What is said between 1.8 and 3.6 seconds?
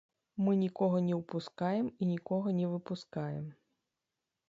і нікога не выпускаем.